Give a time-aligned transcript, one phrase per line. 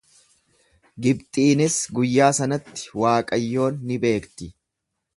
[1.07, 4.53] Gibxiinis guyyaa sanatti Waaqayyoon ni beekti.